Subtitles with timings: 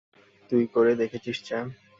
[0.49, 1.71] তুই করে দেখিয়েছিস, চ্যাম্প।